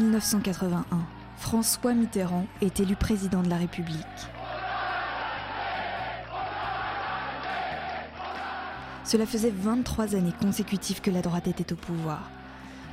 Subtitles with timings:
[0.00, 0.84] 1981.
[1.36, 3.96] François Mitterrand est élu président de la République.
[9.04, 12.30] Cela faisait 23 années consécutives que la droite était au pouvoir.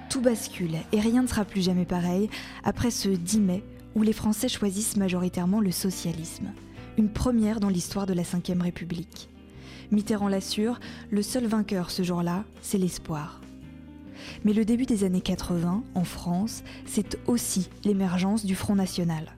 [0.09, 2.29] Tout bascule et rien ne sera plus jamais pareil
[2.63, 3.63] après ce 10 mai
[3.95, 6.51] où les Français choisissent majoritairement le socialisme.
[6.97, 9.29] Une première dans l'histoire de la Ve République.
[9.91, 10.79] Mitterrand l'assure,
[11.09, 13.39] le seul vainqueur ce jour-là, c'est l'espoir.
[14.45, 19.37] Mais le début des années 80, en France, c'est aussi l'émergence du Front National.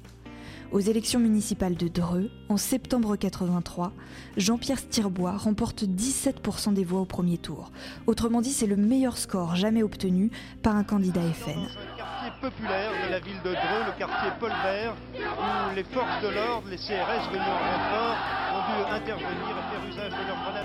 [0.71, 3.91] Aux élections municipales de Dreux, en septembre 83,
[4.37, 7.71] Jean-Pierre Stirbois remporte 17% des voix au premier tour.
[8.05, 10.29] Autrement dit, c'est le meilleur score jamais obtenu
[10.61, 11.67] par un candidat FN.
[11.97, 16.67] Quartier populaire de la ville de Dreux, le quartier Paul où les forces de l'ordre,
[16.69, 20.59] les CRS venus en ont dû intervenir et faire usage de leurs grenades.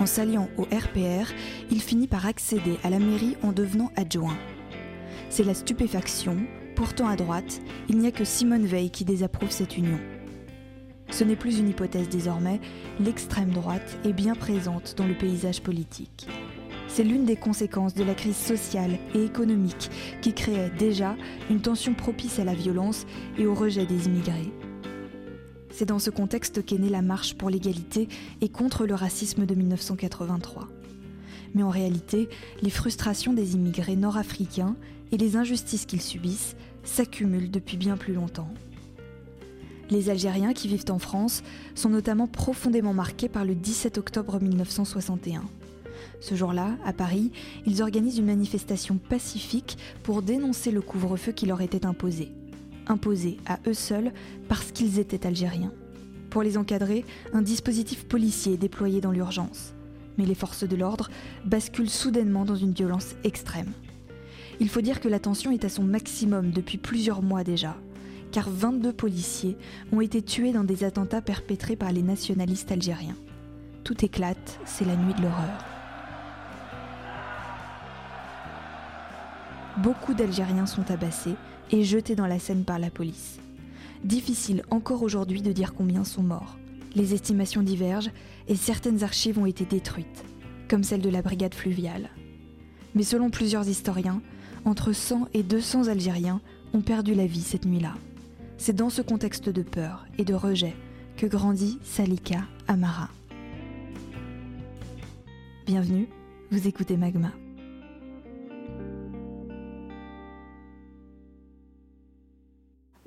[0.00, 1.32] En s'alliant au RPR,
[1.70, 4.38] il finit par accéder à la mairie en devenant adjoint.
[5.28, 6.36] C'est la stupéfaction,
[6.80, 9.98] Pourtant à droite, il n'y a que Simone Veil qui désapprouve cette union.
[11.10, 12.58] Ce n'est plus une hypothèse désormais,
[12.98, 16.26] l'extrême droite est bien présente dans le paysage politique.
[16.88, 19.90] C'est l'une des conséquences de la crise sociale et économique
[20.22, 21.16] qui créait déjà
[21.50, 23.04] une tension propice à la violence
[23.36, 24.50] et au rejet des immigrés.
[25.70, 28.08] C'est dans ce contexte qu'est née la marche pour l'égalité
[28.40, 30.68] et contre le racisme de 1983.
[31.54, 32.28] Mais en réalité,
[32.62, 34.76] les frustrations des immigrés nord-africains
[35.12, 38.52] et les injustices qu'ils subissent s'accumulent depuis bien plus longtemps.
[39.90, 41.42] Les Algériens qui vivent en France
[41.74, 45.42] sont notamment profondément marqués par le 17 octobre 1961.
[46.20, 47.32] Ce jour-là, à Paris,
[47.66, 52.30] ils organisent une manifestation pacifique pour dénoncer le couvre-feu qui leur était imposé.
[52.90, 54.12] Imposé à eux seuls
[54.48, 55.72] parce qu'ils étaient algériens.
[56.28, 59.74] Pour les encadrer, un dispositif policier est déployé dans l'urgence.
[60.18, 61.08] Mais les forces de l'ordre
[61.44, 63.70] basculent soudainement dans une violence extrême.
[64.58, 67.76] Il faut dire que la tension est à son maximum depuis plusieurs mois déjà,
[68.32, 69.56] car 22 policiers
[69.92, 73.16] ont été tués dans des attentats perpétrés par les nationalistes algériens.
[73.84, 75.69] Tout éclate, c'est la nuit de l'horreur.
[79.82, 81.36] Beaucoup d'Algériens sont tabassés
[81.70, 83.38] et jetés dans la Seine par la police.
[84.04, 86.58] Difficile encore aujourd'hui de dire combien sont morts.
[86.94, 88.10] Les estimations divergent
[88.46, 90.24] et certaines archives ont été détruites,
[90.68, 92.10] comme celle de la brigade fluviale.
[92.94, 94.20] Mais selon plusieurs historiens,
[94.66, 96.42] entre 100 et 200 Algériens
[96.74, 97.94] ont perdu la vie cette nuit-là.
[98.58, 100.74] C'est dans ce contexte de peur et de rejet
[101.16, 103.08] que grandit Salika Amara.
[105.64, 106.06] Bienvenue,
[106.50, 107.32] vous écoutez Magma.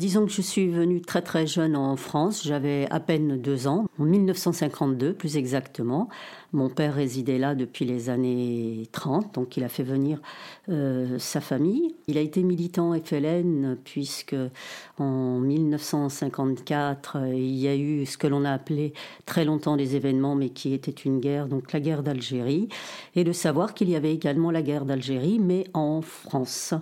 [0.04, 3.86] Disons que je suis venue très très jeune en France, j'avais à peine deux ans,
[3.98, 6.10] en 1952 plus exactement.
[6.52, 10.22] Mon père résidait là depuis les années 30, donc il a fait venir
[10.68, 11.96] euh, sa famille.
[12.08, 14.36] Il a été militant FLN puisque
[15.00, 18.92] en 1954 il y a eu ce que l'on a appelé
[19.26, 22.68] très longtemps des événements, mais qui était une guerre, donc la guerre d'Algérie,
[23.16, 26.74] et de savoir qu'il y avait également la guerre d'Algérie, mais en France.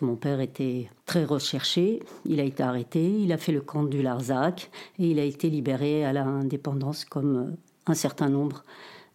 [0.00, 4.02] Mon père était très recherché, il a été arrêté, il a fait le camp du
[4.02, 7.56] Larzac et il a été libéré à l'indépendance comme
[7.86, 8.64] un certain nombre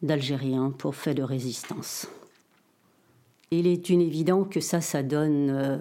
[0.01, 2.07] d'Algériens pour fait de résistance.
[3.51, 5.79] Il est évident que ça, ça donne euh,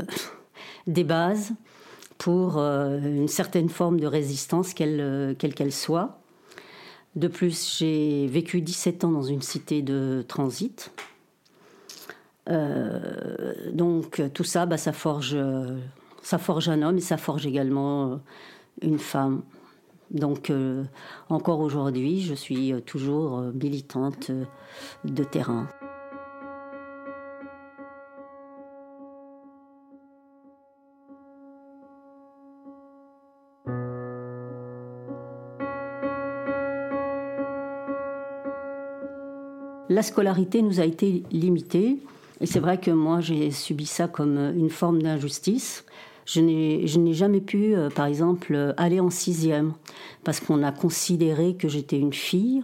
[0.87, 1.53] des bases
[2.17, 6.19] pour euh, une certaine forme de résistance, quelle qu'elle soit.
[7.15, 10.93] De plus, j'ai vécu 17 ans dans une cité de transit,
[12.49, 15.37] euh, donc tout ça, bah, ça, forge,
[16.23, 18.17] ça forge un homme et ça forge également euh,
[18.83, 19.43] une femme.
[20.11, 20.85] Donc euh,
[21.29, 24.31] encore aujourd'hui, je suis toujours militante
[25.05, 25.69] de terrain.
[39.91, 41.99] La scolarité nous a été limitée.
[42.41, 45.85] Et c'est vrai que moi, j'ai subi ça comme une forme d'injustice.
[46.25, 49.73] Je n'ai jamais pu, euh, par exemple, aller en sixième
[50.25, 52.63] parce qu'on a considéré que j'étais une fille,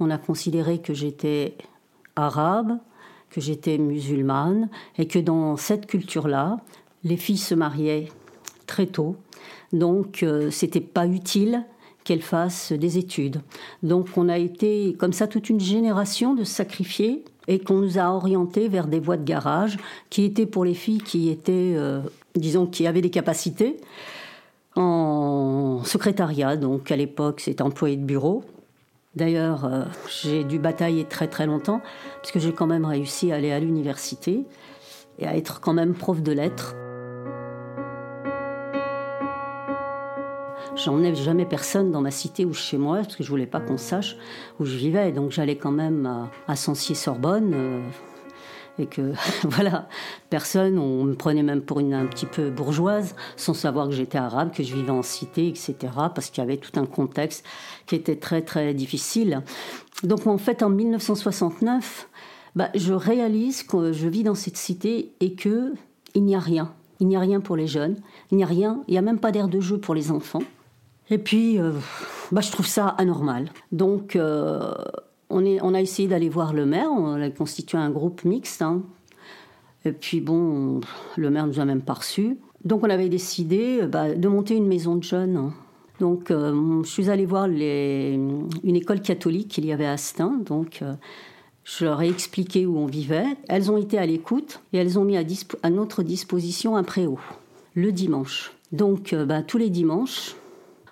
[0.00, 1.56] on a considéré que j'étais
[2.16, 2.78] arabe,
[3.30, 6.58] que j'étais musulmane et que dans cette culture-là,
[7.04, 8.08] les filles se mariaient
[8.66, 9.16] très tôt.
[9.72, 11.64] Donc, euh, c'était pas utile
[12.04, 13.40] qu'elles fassent des études.
[13.82, 18.10] Donc, on a été comme ça toute une génération de sacrifiés et qu'on nous a
[18.10, 19.78] orientés vers des voies de garage
[20.10, 22.00] qui étaient pour les filles qui euh,
[22.86, 23.76] avaient des capacités
[24.76, 26.56] en secrétariat.
[26.56, 28.44] Donc à l'époque, c'était employé de bureau.
[29.14, 31.82] D'ailleurs, euh, j'ai dû batailler très très longtemps
[32.16, 34.44] parce que j'ai quand même réussi à aller à l'université
[35.18, 36.74] et à être quand même prof de lettres.
[40.74, 43.76] J'emmenais jamais personne dans ma cité ou chez moi parce que je voulais pas qu'on
[43.76, 44.16] sache
[44.58, 45.12] où je vivais.
[45.12, 47.52] Donc j'allais quand même à, à Sancier-Sorbonne.
[47.54, 47.80] Euh,
[48.78, 49.12] et que
[49.44, 49.88] voilà,
[50.30, 54.18] personne, on me prenait même pour une un petit peu bourgeoise, sans savoir que j'étais
[54.18, 55.74] arabe, que je vivais en cité, etc.
[56.14, 57.44] Parce qu'il y avait tout un contexte
[57.86, 59.42] qui était très très difficile.
[60.02, 62.08] Donc en fait, en 1969,
[62.56, 65.74] bah, je réalise que je vis dans cette cité et que
[66.14, 66.72] il n'y a rien.
[67.00, 67.96] Il n'y a rien pour les jeunes,
[68.30, 70.42] il n'y a rien, il n'y a même pas d'air de jeu pour les enfants.
[71.10, 71.72] Et puis, euh,
[72.30, 73.50] bah, je trouve ça anormal.
[73.70, 74.72] Donc, euh,
[75.30, 78.62] on, est, on, a essayé d'aller voir le maire, on a constitué un groupe mixte.
[78.62, 78.82] Hein.
[79.84, 80.80] Et puis, bon,
[81.16, 82.38] le maire nous a même pas reçus.
[82.64, 85.36] Donc, on avait décidé bah, de monter une maison de jeunes.
[85.36, 85.52] Hein.
[86.00, 88.18] Donc, euh, je suis allée voir les,
[88.64, 90.40] une école catholique qu'il y avait à Astin.
[90.46, 90.82] Donc,
[91.64, 93.36] je leur ai expliqué où on vivait.
[93.48, 97.18] Elles ont été à l'écoute et elles ont mis à, notre disposition un préau
[97.74, 98.52] le dimanche.
[98.72, 100.34] Donc, euh, bah, tous les dimanches,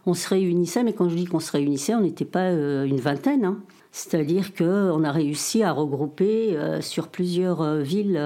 [0.06, 3.00] on se réunissait, mais quand je dis qu'on se réunissait, on n'était pas euh, une
[3.00, 3.44] vingtaine.
[3.44, 3.58] Hein.
[3.92, 8.20] C'est-à-dire qu'on a réussi à regrouper euh, sur plusieurs villes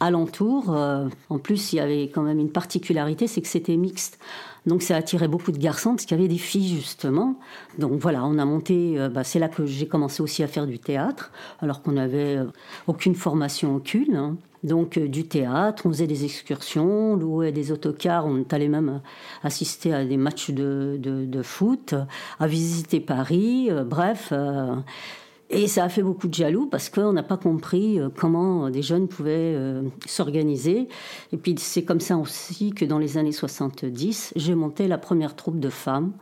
[0.00, 0.70] alentours.
[0.70, 4.18] en plus, il y avait quand même une particularité, c'est que c'était mixte.
[4.66, 7.36] Donc ça attirait beaucoup de garçons parce qu'il y avait des filles justement.
[7.78, 8.98] Donc voilà, on a monté.
[8.98, 12.36] Euh, bah, c'est là que j'ai commencé aussi à faire du théâtre, alors qu'on n'avait
[12.36, 12.46] euh,
[12.86, 14.16] aucune formation aucune.
[14.16, 14.36] Hein.
[14.62, 19.02] Donc euh, du théâtre, on faisait des excursions, on louait des autocars, on allait même
[19.42, 21.94] assister à des matchs de, de, foot,
[22.40, 24.32] à visiter Paris, bref.
[25.50, 28.82] Et ça a fait beaucoup de jaloux parce qu'on n'a pas compris euh, comment des
[28.82, 30.88] jeunes pouvaient euh, s'organiser.
[31.32, 35.36] Et puis c'est comme ça aussi que dans les années 70, j'ai monté la première
[35.36, 36.12] troupe de femmes.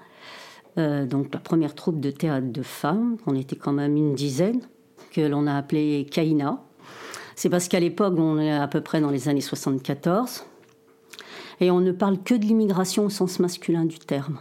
[0.78, 4.60] Euh, donc la première troupe de théâtre de femmes, on était quand même une dizaine,
[5.12, 6.62] que l'on a appelée Kaina.
[7.36, 10.44] C'est parce qu'à l'époque, on est à peu près dans les années 74,
[11.60, 14.38] et on ne parle que de l'immigration au sens masculin du terme.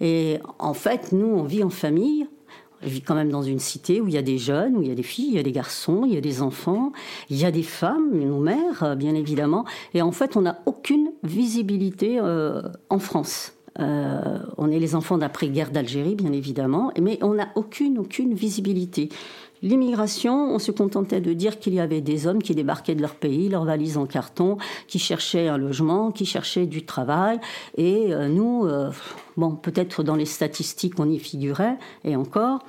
[0.00, 2.26] Et en fait, nous, on vit en famille,
[2.84, 4.88] je vis quand même dans une cité où il y a des jeunes, où il
[4.88, 6.92] y a des filles, il y a des garçons, il y a des enfants,
[7.30, 9.64] il y a des femmes, nos mères, euh, bien évidemment.
[9.94, 13.52] Et en fait, on n'a aucune visibilité euh, en France.
[13.80, 19.08] Euh, on est les enfants d'après-guerre d'Algérie, bien évidemment, mais on n'a aucune, aucune visibilité.
[19.64, 23.14] L'immigration, on se contentait de dire qu'il y avait des hommes qui débarquaient de leur
[23.14, 24.58] pays, leurs valises en carton,
[24.88, 27.40] qui cherchaient un logement, qui cherchaient du travail.
[27.78, 28.90] Et euh, nous, euh,
[29.38, 32.60] bon, peut-être dans les statistiques, on y figurait, et encore.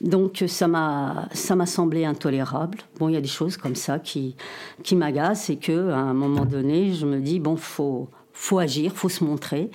[0.00, 1.28] Donc ça m'a
[1.66, 2.78] semblé intolérable.
[2.98, 4.36] Bon, il y a des choses comme ça qui
[4.82, 9.08] qui m'agacent et que un moment donné, je me dis bon, faut faut agir, faut
[9.10, 9.70] se montrer.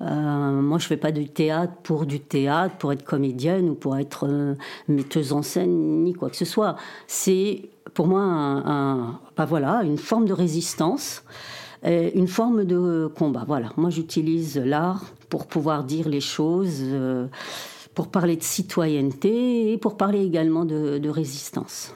[0.00, 3.96] Euh, moi, je fais pas du théâtre pour du théâtre, pour être comédienne ou pour
[3.98, 4.54] être euh,
[4.88, 6.76] metteuse en scène, ni quoi que ce soit.
[7.06, 11.22] C'est pour moi un, bah voilà, une forme de résistance,
[11.82, 13.44] une forme de combat.
[13.46, 17.26] Voilà, moi j'utilise l'art pour pouvoir dire les choses, euh,
[17.94, 21.94] pour parler de citoyenneté et pour parler également de résistance.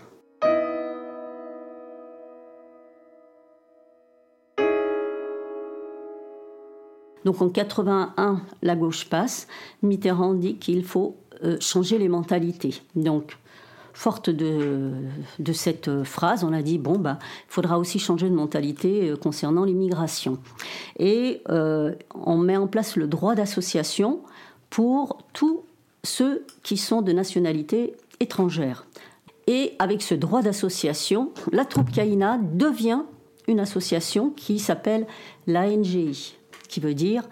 [7.25, 9.47] Donc en 81, la gauche passe.
[9.83, 12.83] Mitterrand dit qu'il faut euh, changer les mentalités.
[12.95, 13.37] Donc,
[13.95, 14.93] forte de,
[15.53, 19.65] cette phrase, on a dit bon bah il faudra aussi changer de mentalité euh, concernant
[19.65, 20.39] l'immigration.
[20.99, 24.21] Et euh, on met en place le droit d'association
[24.69, 25.63] pour tous
[26.03, 28.87] ceux qui sont de nationalité étrangère.
[29.47, 33.03] Et avec ce droit d'association, la troupe Kaina devient
[33.47, 35.07] une association qui s'appelle
[35.47, 36.37] l'ANGI,
[36.69, 37.29] qui veut dire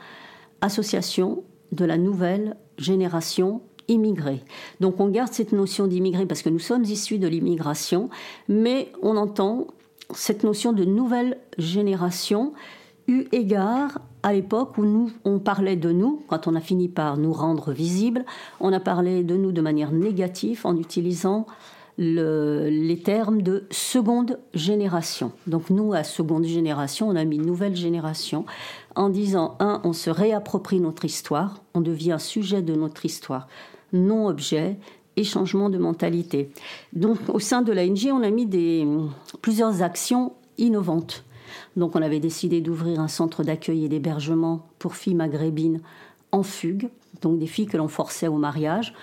[0.61, 4.43] Association de la nouvelle génération immigrée.
[4.81, 8.11] Donc on garde cette notion d'immigré parce que nous sommes issus de l'immigration,
[8.49, 9.67] mais on entend
[10.15, 12.53] cette notion de nouvelle génération
[13.09, 17.17] eu égard à l'époque où nous, on parlait de nous, quand on a fini par
[17.17, 18.25] nous rendre visibles,
[18.61, 21.47] on a parlé de nous de manière négative en utilisant
[21.99, 25.33] les termes de seconde génération.
[25.47, 28.45] Donc nous, à seconde génération, on a mis nouvelle génération
[28.95, 33.49] en disant, un, on se réapproprie notre histoire, on devient sujet de notre histoire,
[33.93, 34.79] non objet,
[35.17, 36.51] et changement de mentalité.
[36.93, 38.87] Donc au sein de l'ANG, on a mis des,
[39.43, 41.25] plusieurs actions innovantes.
[41.77, 45.81] Donc on avait décidé d'ouvrir un centre d'accueil et d'hébergement pour filles maghrébines
[46.31, 46.89] en fugue,
[47.21, 48.95] donc des filles que l'on forçait au mariage,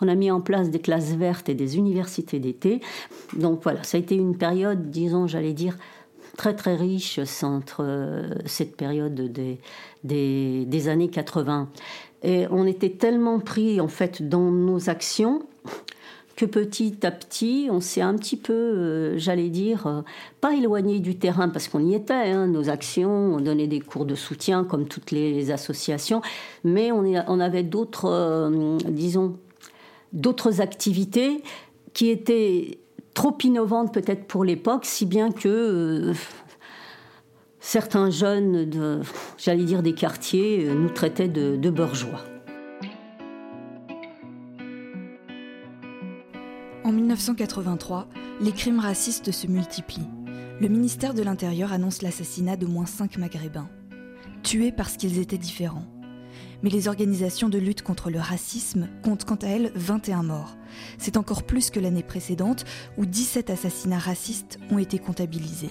[0.00, 2.80] on a mis en place des classes vertes et des universités d'été.
[3.36, 5.76] Donc voilà, ça a été une période, disons, j'allais dire,
[6.36, 7.20] très très riche
[7.80, 9.58] euh, cette période des,
[10.04, 11.68] des, années 80.
[12.22, 15.42] Et on était tellement pris en fait dans nos actions
[16.36, 20.00] que petit à petit, on s'est un petit peu, euh, j'allais dire, euh,
[20.40, 24.04] pas éloigné du terrain parce qu'on y était, hein, nos actions, on donnait des cours
[24.04, 26.22] de soutien comme toutes les associations,
[26.64, 28.50] mais on, avait d'autres,
[28.88, 29.36] disons,
[30.14, 31.42] d'autres activités
[31.92, 32.78] qui étaient
[33.12, 36.12] trop innovantes peut-être pour l'époque, si bien que
[37.60, 39.00] certains jeunes, de,
[39.36, 42.24] j'allais dire des quartiers, nous traitaient de, de bourgeois.
[46.84, 48.08] En 1983,
[48.40, 50.08] les crimes racistes se multiplient.
[50.60, 53.68] Le ministère de l'Intérieur annonce l'assassinat d'au moins cinq Maghrébins,
[54.42, 55.86] tués parce qu'ils étaient différents.
[56.62, 60.56] Mais les organisations de lutte contre le racisme comptent quant à elles 21 morts.
[60.98, 62.64] C'est encore plus que l'année précédente
[62.96, 65.70] où 17 assassinats racistes ont été comptabilisés.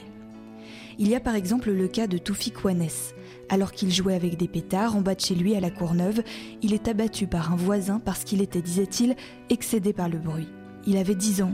[0.99, 3.15] Il y a par exemple le cas de Toufik Wanès.
[3.49, 6.21] Alors qu'il jouait avec des pétards en bas de chez lui à la Courneuve,
[6.61, 9.15] il est abattu par un voisin parce qu'il était, disait-il,
[9.49, 10.47] excédé par le bruit.
[10.85, 11.53] Il avait 10 ans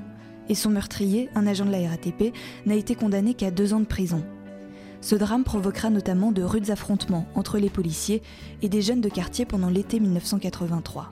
[0.50, 2.34] et son meurtrier, un agent de la RATP,
[2.66, 4.24] n'a été condamné qu'à deux ans de prison.
[5.02, 8.22] Ce drame provoquera notamment de rudes affrontements entre les policiers
[8.62, 11.12] et des jeunes de quartier pendant l'été 1983.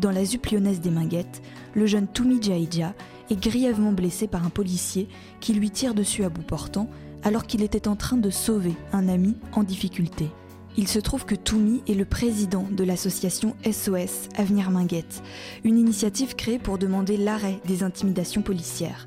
[0.00, 1.40] Dans la ZUP lyonnaise des Minguettes,
[1.74, 2.94] le jeune Toumi Jaïdja
[3.30, 5.08] est grièvement blessé par un policier
[5.40, 6.90] qui lui tire dessus à bout portant
[7.22, 10.28] alors qu'il était en train de sauver un ami en difficulté.
[10.76, 15.22] Il se trouve que Toumi est le président de l'association SOS Avenir Minguette,
[15.64, 19.06] une initiative créée pour demander l'arrêt des intimidations policières.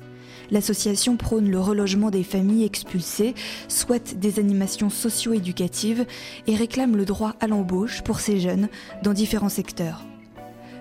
[0.50, 3.34] L'association prône le relogement des familles expulsées,
[3.68, 6.06] souhaite des animations socio-éducatives
[6.46, 8.68] et réclame le droit à l'embauche pour ces jeunes
[9.02, 10.04] dans différents secteurs.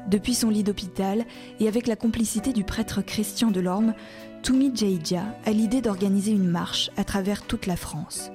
[0.10, 1.26] Depuis son lit d'hôpital
[1.60, 3.94] et avec la complicité du prêtre Christian Delorme,
[4.42, 8.32] Toumi Djaïdja a l'idée d'organiser une marche à travers toute la France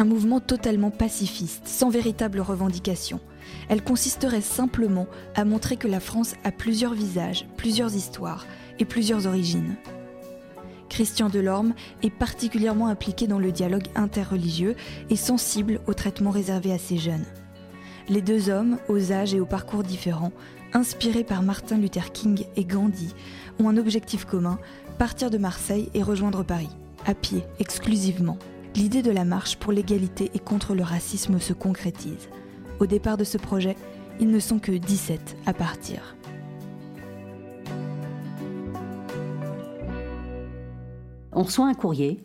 [0.00, 3.20] un mouvement totalement pacifiste, sans véritable revendication.
[3.68, 8.46] Elle consisterait simplement à montrer que la France a plusieurs visages, plusieurs histoires
[8.78, 9.76] et plusieurs origines.
[10.90, 14.76] Christian Delorme est particulièrement impliqué dans le dialogue interreligieux
[15.08, 17.24] et sensible au traitement réservé à ces jeunes.
[18.08, 20.32] Les deux hommes, aux âges et aux parcours différents,
[20.74, 23.14] inspirés par Martin Luther King et Gandhi,
[23.58, 24.58] ont un objectif commun,
[24.98, 28.38] partir de Marseille et rejoindre Paris, à pied exclusivement
[28.74, 32.28] l'idée de la marche pour l'égalité et contre le racisme se concrétise.
[32.78, 33.76] Au départ de ce projet,
[34.20, 36.16] ils ne sont que 17 à partir.
[41.32, 42.20] On reçoit un courrier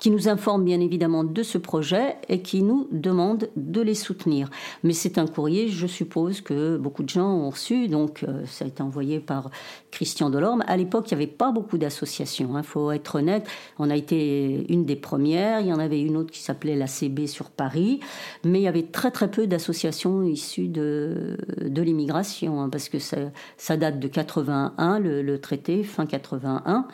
[0.00, 4.50] qui nous informe bien évidemment de ce projet et qui nous demande de les soutenir.
[4.82, 8.64] Mais c'est un courrier, je suppose, que beaucoup de gens ont reçu, donc euh, ça
[8.64, 9.50] a été envoyé par
[9.90, 10.62] Christian Delorme.
[10.66, 13.46] À l'époque, il n'y avait pas beaucoup d'associations, il hein, faut être honnête.
[13.78, 16.86] On a été une des premières, il y en avait une autre qui s'appelait la
[16.86, 18.00] CB sur Paris,
[18.44, 22.98] mais il y avait très très peu d'associations issues de, de l'immigration, hein, parce que
[22.98, 26.86] ça, date de 81, le, le traité, fin 81.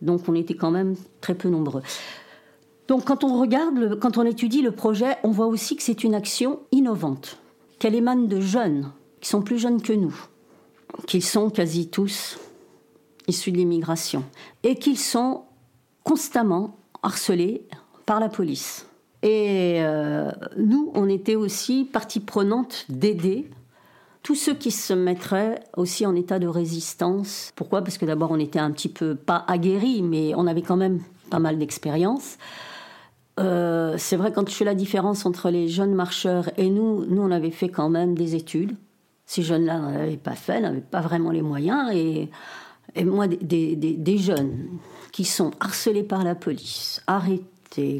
[0.00, 1.82] Donc on était quand même très peu nombreux.
[2.88, 6.14] Donc quand on regarde, quand on étudie le projet, on voit aussi que c'est une
[6.14, 7.38] action innovante,
[7.78, 10.14] qu'elle émane de jeunes, qui sont plus jeunes que nous,
[11.06, 12.38] qu'ils sont quasi tous
[13.26, 14.22] issus de l'immigration,
[14.62, 15.44] et qu'ils sont
[16.02, 17.66] constamment harcelés
[18.04, 18.86] par la police.
[19.22, 23.50] Et euh, nous, on était aussi partie prenante d'aider
[24.24, 27.52] tous ceux qui se mettraient aussi en état de résistance.
[27.56, 27.82] Pourquoi?
[27.82, 31.02] Parce que d'abord, on était un petit peu, pas aguerris, mais on avait quand même
[31.30, 32.38] pas mal d'expérience.
[33.38, 37.20] Euh, c'est vrai, quand je fais la différence entre les jeunes marcheurs et nous, nous,
[37.20, 38.74] on avait fait quand même des études.
[39.26, 41.90] Ces jeunes-là n'avaient pas fait, n'avaient pas vraiment les moyens.
[41.92, 42.30] Et,
[42.94, 44.68] et moi, des, des, des, jeunes
[45.12, 47.44] qui sont harcelés par la police, arrêtés,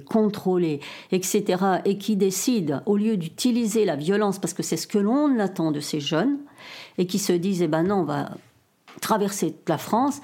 [0.09, 0.81] contrôlés,
[1.13, 5.39] etc., et qui décident, au lieu d'utiliser la violence, parce que c'est ce que l'on
[5.39, 6.39] attend de ces jeunes,
[6.99, 8.31] et qui se disent, eh ben non, on va
[9.01, 10.21] traverser la France,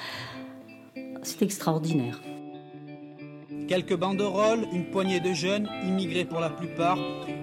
[1.23, 2.21] c'est extraordinaire.
[3.69, 6.99] Quelques banderoles, une poignée de jeunes, immigrés pour la plupart,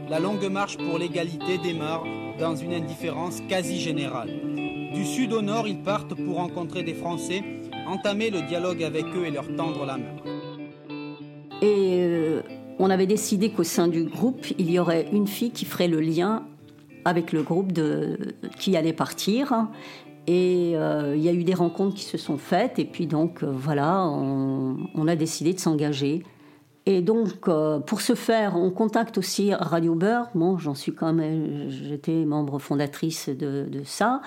[0.10, 2.04] la longue marche pour l'égalité démarre
[2.40, 4.30] dans une indifférence quasi générale.
[4.94, 7.44] Du sud au nord, ils partent pour rencontrer des Français,
[7.88, 10.37] entamer le dialogue avec eux et leur tendre la main.
[11.62, 12.42] Et euh,
[12.80, 16.00] on avait décidé qu'au sein du groupe, il y aurait une fille qui ferait le
[16.00, 16.44] lien
[17.06, 17.72] avec le groupe
[18.60, 19.68] qui allait partir.
[20.28, 23.44] Et euh, il y a eu des rencontres qui se sont faites, et puis donc
[23.44, 26.24] euh, voilà, on, a décidé de s'engager.
[26.86, 27.50] Et donc,
[27.86, 30.30] pour ce faire, on contacte aussi Radio Beurre.
[30.36, 34.22] Bon, j'en suis quand même, j'étais membre fondatrice de, ça.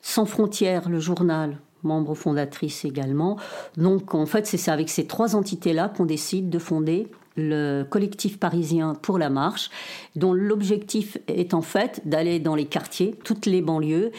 [0.00, 3.38] Sans frontières, le journal, membre fondatrice également.
[3.76, 8.94] Donc, en fait, c'est avec ces trois entités-là qu'on décide de fonder le collectif parisien
[8.94, 9.70] pour la marche,
[10.14, 14.10] dont l'objectif est en fait d'aller dans les quartiers, toutes les banlieues,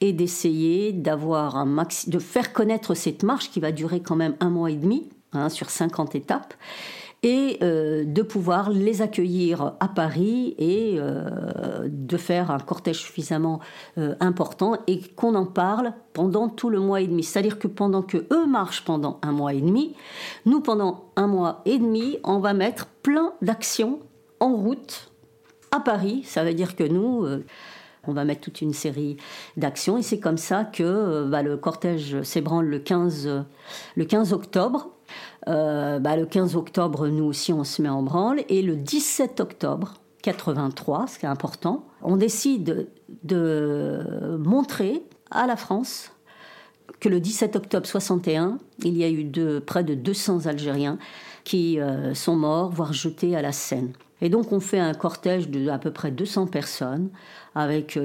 [0.00, 1.66] et d'essayer d'avoir un
[2.06, 5.48] de faire connaître cette marche qui va durer quand même un mois et demi, hein,
[5.48, 6.54] sur 50 étapes,
[7.26, 13.58] et euh, de pouvoir les accueillir à Paris et euh, de faire un cortège suffisamment
[13.98, 17.24] euh, important et qu'on en parle pendant tout le mois et demi.
[17.24, 19.96] C'est-à-dire que pendant que eux marchent pendant un mois et demi,
[20.44, 23.98] nous pendant un mois et demi, on va mettre plein d'actions
[24.38, 25.10] en route
[25.72, 26.22] à Paris.
[26.24, 27.26] Ça veut dire que nous
[28.06, 29.16] on va mettre toute une série
[29.56, 33.44] d'actions et c'est comme ça que bah, le cortège s'ébranle le 15,
[33.96, 34.95] le 15 octobre
[35.48, 38.42] euh, bah, le 15 octobre, nous aussi, on se met en branle.
[38.48, 42.88] Et le 17 octobre 83, ce qui est important, on décide
[43.22, 46.10] de montrer à la France
[47.00, 50.98] que le 17 octobre 61, il y a eu près de 200 Algériens
[51.44, 53.92] qui euh, sont morts, voire jetés à la Seine.
[54.20, 57.10] Et donc on fait un cortège de à peu près 200 personnes
[57.54, 57.98] avec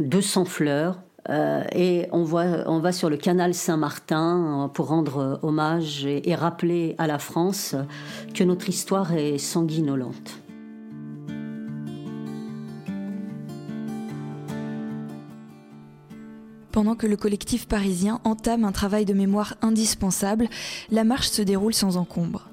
[0.00, 5.36] 200 euh, fleurs, euh, et on, va sur le canal Saint-Martin euh, pour rendre euh,
[5.42, 7.74] hommage et, rappeler à la France
[8.34, 10.40] que notre histoire est sanguinolente.
[16.72, 20.48] Pendant que le collectif parisien entame un travail de mémoire indispensable,
[20.90, 22.48] la marche se déroule sans encombre.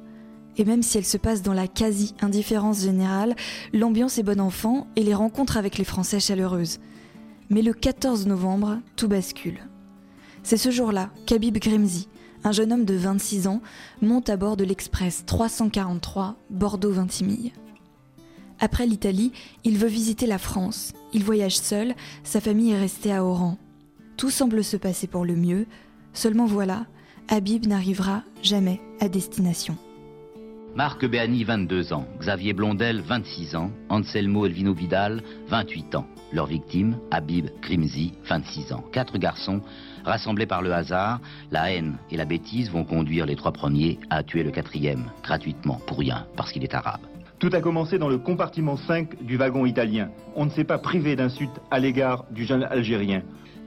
[0.58, 3.36] Et même si elle se passe dans la quasi-indifférence générale,
[3.74, 6.80] l'ambiance est bonne enfant et les rencontres avec les Français chaleureuses.
[7.50, 9.60] Mais le 14 novembre, tout bascule.
[10.44, 12.08] C'est ce jour-là qu'Habib Grimzi,
[12.44, 13.62] un jeune homme de 26 ans,
[14.01, 17.54] monte à bord de l'Express 343 Bordeaux-Vintimille.
[18.60, 19.32] Après l'Italie,
[19.63, 20.94] il veut visiter la France.
[21.13, 23.58] Il voyage seul, sa famille est restée à Oran.
[24.18, 25.68] Tout semble se passer pour le mieux,
[26.13, 26.86] seulement voilà,
[27.30, 29.77] Habib n'arrivera jamais à destination.
[30.75, 32.05] Marc Béani, 22 ans.
[32.20, 33.72] Xavier Blondel, 26 ans.
[33.90, 36.07] Anselmo Elvino Vidal, 28 ans.
[36.33, 38.83] Leur victime, Habib Krimzi, 26 ans.
[38.92, 39.61] Quatre garçons,
[40.03, 44.24] rassemblés par le hasard, la haine et la bêtise vont conduire les trois premiers à
[44.24, 47.01] tuer le quatrième, gratuitement, pour rien, parce qu'il est arabe.
[47.40, 50.09] Tout a commencé dans le compartiment 5 du wagon italien.
[50.35, 53.22] On ne s'est pas privé d'insultes à l'égard du jeune Algérien.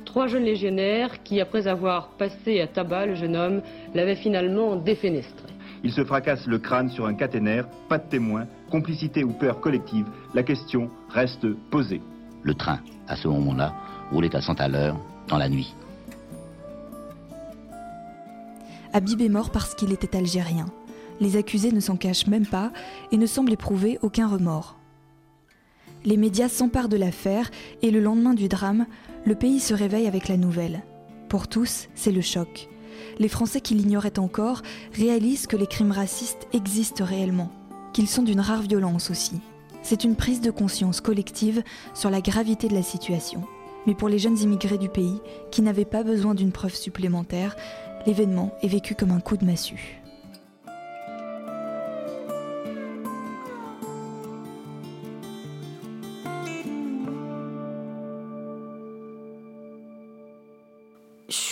[0.05, 3.63] Trois jeunes légionnaires qui, après avoir passé à tabac le jeune homme,
[3.95, 5.47] l'avaient finalement défenestré.
[5.83, 10.07] Il se fracasse le crâne sur un caténaire, pas de témoin, complicité ou peur collective,
[10.35, 12.03] la question reste posée.
[12.43, 13.75] Le train, à ce moment-là,
[14.11, 14.97] roulait à 100 à l'heure
[15.29, 15.75] dans la nuit.
[18.93, 20.67] Habib est mort parce qu'il était algérien.
[21.21, 22.73] Les accusés ne s'en cachent même pas
[23.13, 24.77] et ne semblent éprouver aucun remords.
[26.05, 27.51] Les médias s'emparent de l'affaire
[27.83, 28.87] et le lendemain du drame,
[29.25, 30.83] le pays se réveille avec la nouvelle.
[31.29, 32.71] Pour tous, c'est le choc
[33.19, 34.63] les Français qui l'ignoraient encore
[34.95, 37.51] réalisent que les crimes racistes existent réellement,
[37.93, 39.41] qu'ils sont d'une rare violence aussi.
[39.83, 41.63] C'est une prise de conscience collective
[41.95, 43.43] sur la gravité de la situation.
[43.87, 47.57] Mais pour les jeunes immigrés du pays, qui n'avaient pas besoin d'une preuve supplémentaire,
[48.07, 50.01] l'événement est vécu comme un coup de massue.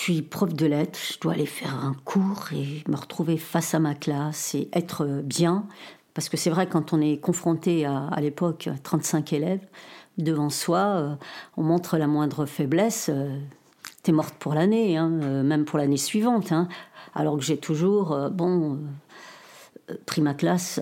[0.08, 3.78] suis prof de lettres, je dois aller faire un cours et me retrouver face à
[3.78, 5.66] ma classe et être bien.
[6.14, 9.66] Parce que c'est vrai, quand on est confronté à, à l'époque 35 élèves
[10.18, 11.14] devant soi, euh,
[11.56, 13.08] on montre la moindre faiblesse.
[13.08, 13.38] Euh,
[14.02, 16.52] t'es morte pour l'année, hein, euh, même pour l'année suivante.
[16.52, 16.68] Hein.
[17.14, 18.80] alors que j'ai toujours, bon,
[20.06, 20.80] pris ma classe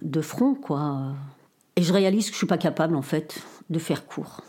[0.00, 1.14] de front, quoi.
[1.76, 4.42] Et je réalise que je suis pas capable, en fait, de faire court.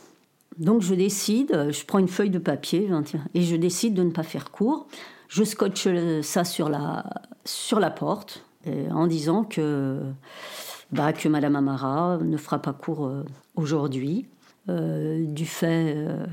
[0.57, 2.89] Donc je décide, je prends une feuille de papier
[3.33, 4.87] et je décide de ne pas faire court.
[5.29, 5.87] Je scotche
[6.21, 7.05] ça sur la,
[7.45, 9.99] sur la porte en disant que,
[10.91, 13.23] bah, que Madame Amara ne fera pas court euh,
[13.55, 14.25] aujourd'hui
[14.69, 16.25] euh, du fait euh,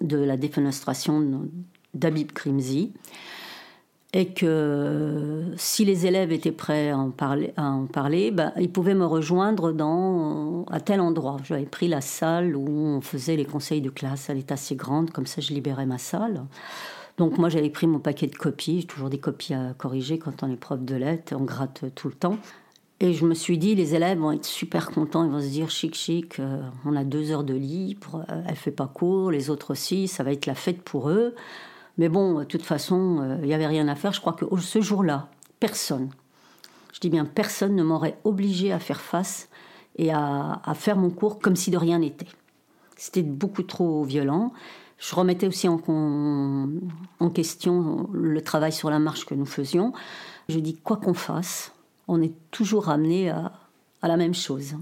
[0.00, 1.48] de la défenestration
[1.92, 2.92] d'Abib Krimzi
[4.14, 8.70] et que si les élèves étaient prêts à en parler, à en parler bah, ils
[8.70, 11.36] pouvaient me rejoindre dans, à tel endroit.
[11.44, 14.30] J'avais pris la salle où on faisait les conseils de classe.
[14.30, 16.44] Elle est assez grande, comme ça je libérais ma salle.
[17.16, 20.42] Donc moi j'avais pris mon paquet de copies, j'ai toujours des copies à corriger quand
[20.42, 22.38] on est prof de lettres, on gratte tout le temps.
[23.00, 25.68] Et je me suis dit, les élèves vont être super contents, ils vont se dire
[25.68, 29.50] chic chic, euh, on a deux heures de libre, euh, elle fait pas court, les
[29.50, 31.34] autres aussi, ça va être la fête pour eux.
[31.98, 34.12] Mais bon, de toute façon, euh, il n'y avait rien à faire.
[34.12, 35.28] Je crois que ce jour-là,
[35.60, 36.10] personne,
[36.92, 39.48] je dis bien personne, ne m'aurait obligé à faire face
[39.96, 42.28] et à, faire mon cours comme si de rien n'était.
[42.96, 44.52] C'était beaucoup trop violent.
[44.98, 45.78] Je remettais aussi en,
[47.34, 49.92] question le travail sur la marche que nous faisions.
[50.48, 51.72] Je dis quoi qu'on fasse,
[52.08, 53.52] On est toujours ramené à,
[54.02, 54.76] la même chose.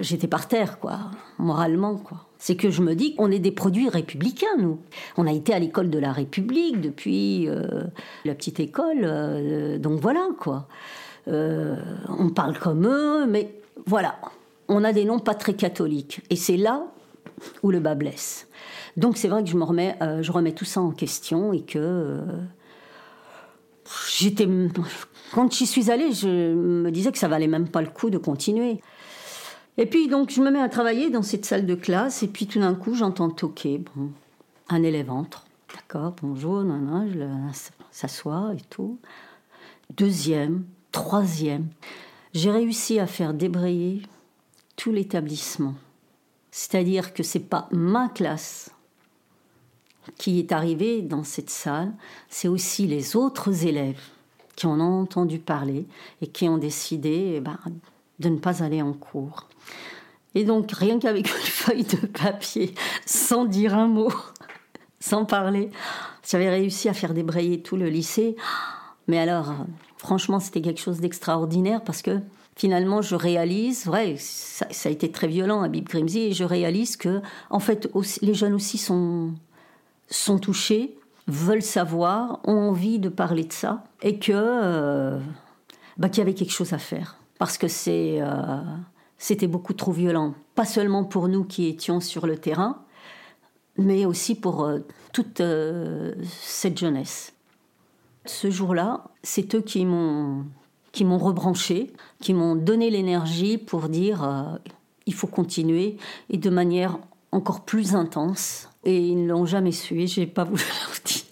[0.00, 0.98] J'étais par terre, quoi,
[1.38, 2.26] moralement, quoi.
[2.38, 4.78] C'est que je me dis qu'on est des produits républicains, nous.
[5.16, 7.84] On a été à l'école de la République depuis euh,
[8.24, 10.68] la petite école, euh, donc voilà, quoi.
[11.28, 11.76] Euh,
[12.08, 14.16] on parle comme eux, mais voilà.
[14.68, 16.22] On a des noms pas très catholiques.
[16.30, 16.86] Et c'est là
[17.62, 18.48] où le bas blesse.
[18.96, 22.20] Donc c'est vrai que je me remets, je remets tout ça en question et que
[24.08, 24.48] j'étais
[25.32, 28.18] quand j'y suis allée, je me disais que ça valait même pas le coup de
[28.18, 28.80] continuer.
[29.78, 32.46] Et puis donc je me mets à travailler dans cette salle de classe et puis
[32.46, 33.78] tout d'un coup j'entends toquer.
[33.78, 34.10] Bon,
[34.68, 35.46] un élève entre.
[35.74, 37.24] D'accord, bonjour, non, je
[37.92, 38.98] s'assoit et tout.
[39.96, 41.68] Deuxième, troisième.
[42.34, 44.02] J'ai réussi à faire débrayer
[44.76, 45.74] tout l'établissement.
[46.50, 48.70] C'est-à-dire que c'est pas ma classe
[50.18, 51.92] qui est arrivée dans cette salle,
[52.28, 54.00] c'est aussi les autres élèves
[54.56, 55.86] qui en ont entendu parler
[56.20, 57.58] et qui ont décidé eh ben,
[58.18, 59.46] de ne pas aller en cours.
[60.34, 62.74] Et donc, rien qu'avec une feuille de papier,
[63.06, 64.12] sans dire un mot,
[65.00, 65.70] sans parler,
[66.28, 68.36] j'avais réussi à faire débrayer tout le lycée.
[69.08, 69.54] Mais alors,
[69.96, 72.20] franchement, c'était quelque chose d'extraordinaire parce que
[72.56, 76.98] finalement, je réalise, vrai, ça, a été très violent à Bib Grimsey, et je réalise
[76.98, 79.32] que, en fait, les jeunes aussi sont,
[80.10, 80.96] sont touchés
[81.26, 85.18] veulent savoir, ont envie de parler de ça, et que euh,
[85.96, 88.60] bah, qu'il y avait quelque chose à faire, parce que c'est euh,
[89.18, 92.82] c'était beaucoup trop violent, pas seulement pour nous qui étions sur le terrain,
[93.78, 94.80] mais aussi pour euh,
[95.12, 95.42] toute
[96.24, 97.32] cette jeunesse.
[98.26, 100.44] Ce jour-là, c'est eux qui m'ont
[100.92, 104.58] qui m'ont rebranché, qui m'ont donné l'énergie pour dire
[105.06, 105.96] il faut continuer
[106.30, 106.98] et de manière
[107.30, 108.69] encore plus intense.
[108.84, 111.24] Et ils ne l'ont jamais su et j'ai pas voulu leur dire.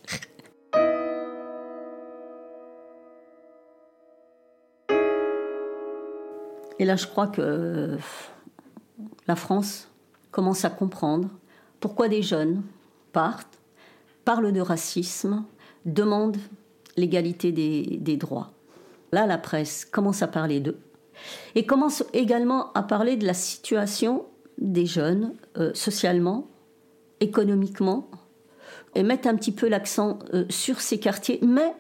[6.79, 7.99] Et là, je crois que
[9.27, 9.89] la France
[10.31, 11.29] commence à comprendre
[11.81, 12.63] pourquoi des jeunes
[13.13, 13.59] partent,
[14.25, 15.45] parlent de racisme,
[15.85, 16.37] demandent
[16.97, 18.53] l'égalité des, des, droits.
[19.13, 20.79] Là, la presse commence à parler d'eux
[21.55, 24.27] et commence également à parler de la situation
[24.59, 26.49] des jeunes euh, socialement,
[27.21, 28.11] économiquement,
[28.95, 31.73] et mettent un petit peu l'accent euh, sur ces quartiers, mais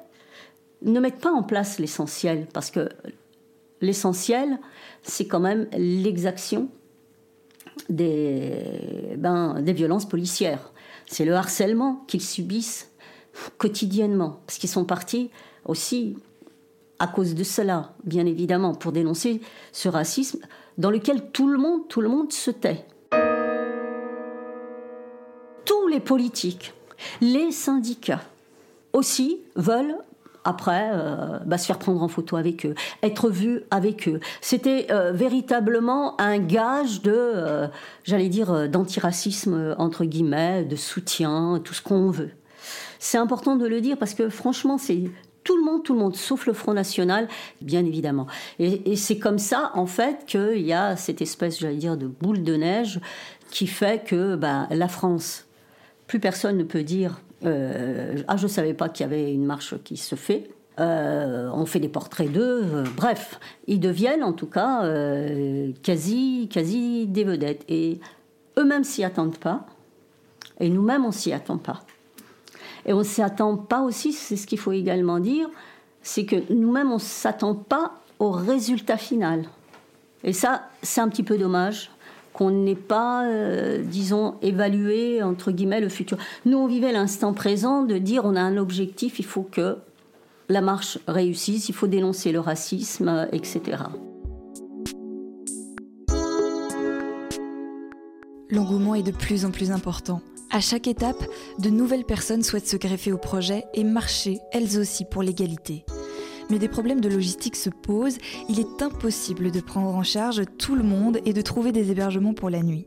[0.82, 2.88] ne mettent pas en place l'essentiel, parce que
[3.80, 4.58] l'essentiel,
[5.02, 6.68] c'est quand même l'exaction
[7.88, 10.72] des, ben, des violences policières.
[11.06, 12.90] C'est le harcèlement qu'ils subissent
[13.56, 15.30] quotidiennement, parce qu'ils sont partis
[15.64, 16.16] aussi
[16.98, 19.40] à cause de cela, bien évidemment, pour dénoncer
[19.72, 20.40] ce racisme
[20.78, 22.84] dans lequel tout le monde, tout le monde se tait.
[25.88, 26.74] Les politiques,
[27.20, 28.22] les syndicats
[28.92, 29.96] aussi veulent
[30.44, 34.20] après euh, bah, se faire prendre en photo avec eux, être vu avec eux.
[34.40, 37.68] C'était euh, véritablement un gage de, euh,
[38.04, 42.30] j'allais dire, d'antiracisme entre guillemets, de soutien, tout ce qu'on veut.
[42.98, 45.04] C'est important de le dire parce que franchement, c'est
[45.44, 47.28] tout le monde, tout le monde, sauf le Front National,
[47.62, 48.26] bien évidemment.
[48.58, 52.42] Et, c'est comme ça, en fait, qu'il y a cette espèce, j'allais dire, de boule
[52.42, 53.00] de neige
[53.50, 55.47] qui fait que bah, la France,
[56.08, 59.44] plus personne ne peut dire euh, Ah, je ne savais pas qu'il y avait une
[59.44, 60.50] marche qui se fait.
[60.80, 62.64] Euh, on fait des portraits d'eux.
[62.64, 64.82] Euh, bref, ils deviennent en tout cas
[65.84, 67.64] quasi, quasi des vedettes.
[67.68, 68.00] Et
[68.58, 69.66] eux-mêmes s'y attendent pas.
[70.58, 71.84] Et nous-mêmes, on s'y attend pas.
[72.86, 75.48] Et on ne s'attend pas aussi, c'est ce qu'il faut également dire,
[76.02, 79.44] c'est que nous-mêmes, on s'attend pas au résultat final.
[80.24, 81.90] Et ça, c'est un petit peu dommage
[82.38, 86.18] qu'on n'ait pas, euh, disons, évalué, entre guillemets, le futur.
[86.46, 89.78] Nous, on vivait l'instant présent de dire on a un objectif, il faut que
[90.48, 93.82] la marche réussisse, il faut dénoncer le racisme, etc.
[98.50, 100.20] L'engouement est de plus en plus important.
[100.52, 101.22] À chaque étape,
[101.58, 105.84] de nouvelles personnes souhaitent se greffer au projet et marcher elles aussi pour l'égalité.
[106.50, 110.74] Mais des problèmes de logistique se posent, il est impossible de prendre en charge tout
[110.74, 112.86] le monde et de trouver des hébergements pour la nuit.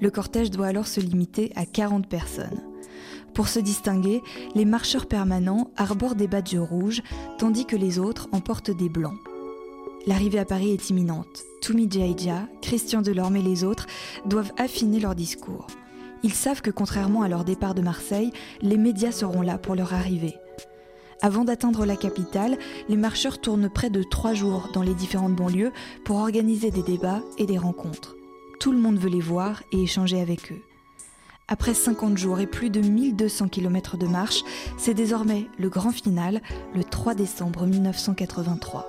[0.00, 2.62] Le cortège doit alors se limiter à 40 personnes.
[3.34, 4.20] Pour se distinguer,
[4.54, 7.02] les marcheurs permanents arborent des badges rouges,
[7.38, 9.18] tandis que les autres en portent des blancs.
[10.06, 11.44] L'arrivée à Paris est imminente.
[11.62, 13.86] Toumi Jaija, Christian Delorme et les autres
[14.26, 15.68] doivent affiner leur discours.
[16.24, 19.94] Ils savent que contrairement à leur départ de Marseille, les médias seront là pour leur
[19.94, 20.34] arrivée.
[21.24, 22.58] Avant d'atteindre la capitale,
[22.88, 25.70] les marcheurs tournent près de trois jours dans les différentes banlieues
[26.04, 28.16] pour organiser des débats et des rencontres.
[28.58, 30.60] Tout le monde veut les voir et échanger avec eux.
[31.46, 34.42] Après 50 jours et plus de 1200 km de marche,
[34.78, 36.42] c'est désormais le grand final,
[36.74, 38.88] le 3 décembre 1983.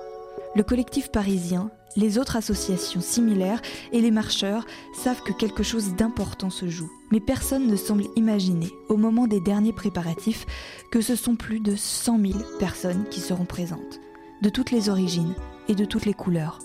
[0.56, 6.50] Le collectif parisien, les autres associations similaires et les marcheurs savent que quelque chose d'important
[6.50, 6.90] se joue.
[7.10, 10.46] Mais personne ne semble imaginer, au moment des derniers préparatifs,
[10.90, 14.00] que ce sont plus de 100 000 personnes qui seront présentes,
[14.42, 15.34] de toutes les origines
[15.68, 16.58] et de toutes les couleurs.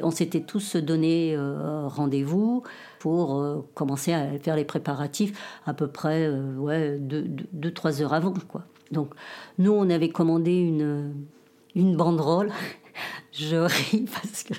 [0.00, 2.62] On s'était tous donné euh, rendez-vous
[3.00, 8.32] pour euh, commencer à faire les préparatifs à peu près euh, ouais, deux, heures avant.
[8.48, 8.64] Quoi.
[8.92, 9.10] Donc
[9.58, 11.14] nous, on avait commandé une,
[11.74, 12.50] une banderole.
[13.32, 14.54] je ris parce que...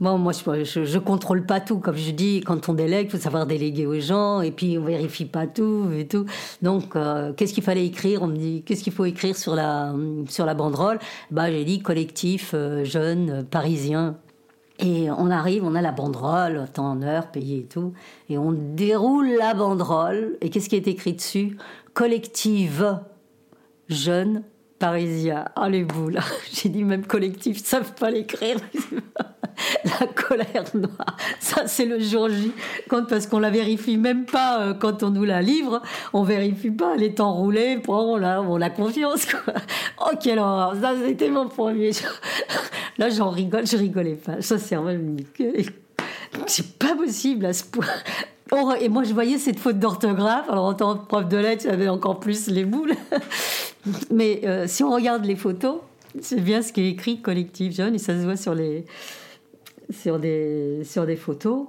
[0.00, 1.78] Bon, moi, je, je, contrôle pas tout.
[1.78, 4.84] Comme je dis, quand on délègue, il faut savoir déléguer aux gens, et puis on
[4.84, 6.26] vérifie pas tout et tout.
[6.62, 6.96] Donc,
[7.36, 8.22] qu'est-ce qu'il fallait écrire?
[8.22, 9.94] On me dit, qu'est-ce qu'il faut écrire sur la
[10.28, 10.98] sur la banderole?
[11.30, 14.16] Bah, j'ai dit collectif jeune parisien
[14.80, 17.92] et on arrive, on a la banderole, temps en heure, payé et tout.
[18.28, 20.36] Et on déroule la banderole.
[20.40, 21.56] Et qu'est-ce qui est écrit dessus?
[21.92, 22.98] Collective
[23.88, 24.42] jeune
[24.78, 25.46] parisien.
[25.68, 26.18] Les boules
[26.52, 28.56] J'ai dit même collectif, ils savent pas l'écrire.
[30.00, 31.16] la colère noire.
[31.38, 32.52] Ça, c'est le jour J.
[32.88, 35.82] Quand, parce qu'on la vérifie même pas euh, quand on nous la livre.
[36.12, 36.94] On vérifie pas.
[36.96, 37.76] Elle est enroulée.
[37.76, 39.54] Bon, là, on a confiance, quoi.
[40.00, 40.74] Oh, quelle horreur.
[40.80, 41.90] Ça, c'était mon premier.
[42.98, 43.66] Là, j'en rigole.
[43.66, 44.40] Je rigolais pas.
[44.40, 45.16] Ça, c'est même.
[46.46, 47.86] C'est pas possible à ce point.
[48.80, 50.48] Et moi, je voyais cette faute d'orthographe.
[50.48, 52.94] Alors, en tant que prof de lettres, j'avais encore plus les boules.
[54.10, 55.76] Mais euh, si on regarde les photos,
[56.20, 58.84] c'est bien ce qui est écrit collectif jeune et ça se voit sur les,
[59.90, 61.66] sur des, sur des photos.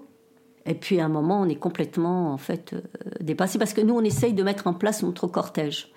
[0.66, 2.82] Et puis à un moment, on est complètement en fait euh,
[3.20, 5.92] dépassé parce que nous, on essaye de mettre en place notre cortège.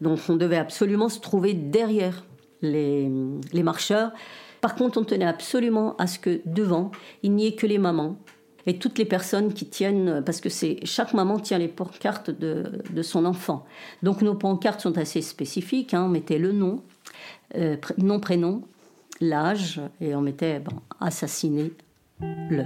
[0.00, 2.24] Donc on devait absolument se trouver derrière
[2.62, 3.10] les,
[3.52, 4.12] les marcheurs.
[4.60, 6.90] Par contre, on tenait absolument à ce que devant,
[7.22, 8.18] il n'y ait que les mamans
[8.66, 12.82] et toutes les personnes qui tiennent, parce que c'est chaque maman tient les pancartes de,
[12.90, 13.64] de, son enfant.
[14.02, 15.94] Donc nos pancartes sont assez spécifiques.
[15.94, 16.04] Hein.
[16.04, 16.82] on mettait le nom,
[17.56, 18.62] euh, nom prénom,
[19.20, 20.62] l'âge et on mettait
[21.00, 21.72] assassiné
[22.20, 22.64] le.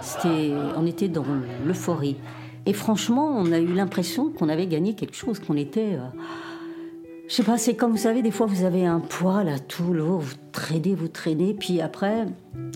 [0.00, 1.24] C'était, on était dans
[1.66, 2.16] l'euphorie.
[2.64, 5.94] Et franchement, on a eu l'impression qu'on avait gagné quelque chose, qu'on était.
[5.94, 6.06] Euh,
[7.32, 9.94] je sais pas, c'est comme vous savez, des fois vous avez un poids là tout
[9.94, 12.26] lourd, vous traînez, vous traînez, puis après,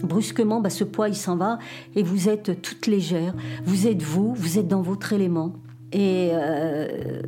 [0.02, 1.58] brusquement, bah, ce poids il s'en va
[1.94, 3.34] et vous êtes toute légère.
[3.66, 5.52] Vous êtes vous, vous êtes dans votre élément
[5.92, 7.20] et euh,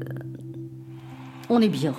[1.50, 1.92] on est bien.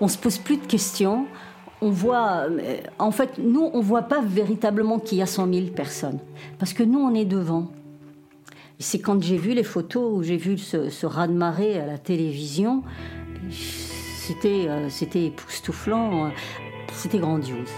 [0.00, 1.26] On se pose plus de questions.
[1.80, 5.66] On voit, euh, en fait, nous, on voit pas véritablement qu'il y a 100 000
[5.74, 6.20] personnes,
[6.60, 7.72] parce que nous, on est devant
[8.80, 12.82] c'est quand j'ai vu les photos où j'ai vu ce, raz-de-marée à la télévision,
[13.50, 16.28] c'était euh, époustouflant, euh,
[16.92, 17.68] c'était grandiose.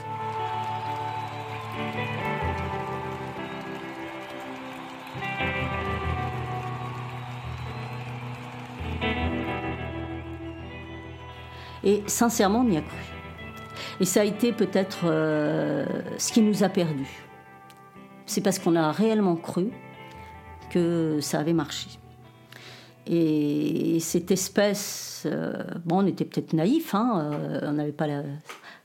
[11.84, 12.96] Et sincèrement, on y a cru.
[13.98, 15.84] Et ça a été peut-être euh,
[16.16, 17.26] ce qui nous a perdus.
[18.24, 19.72] C'est parce qu'on a réellement cru
[20.72, 21.88] que ça avait marché.
[23.06, 28.06] Et cette espèce, euh, bon, on était peut-être naïf, hein, euh, on n'avait pas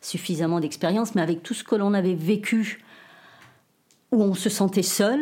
[0.02, 2.84] suffisamment d'expérience, mais avec tout ce que l'on avait vécu,
[4.12, 5.20] où on se sentait seul,